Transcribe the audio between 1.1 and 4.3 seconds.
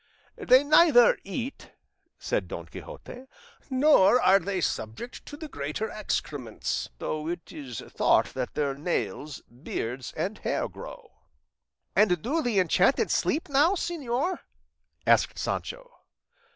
eat," said Don Quixote; "nor